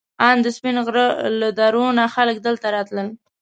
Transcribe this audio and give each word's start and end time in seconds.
ان 0.27 0.37
د 0.45 0.47
سپین 0.57 0.75
غر 0.85 0.97
له 1.41 1.49
درو 1.59 1.85
نه 1.97 2.05
خلک 2.15 2.37
دلته 2.47 2.67
راتلل. 2.75 3.07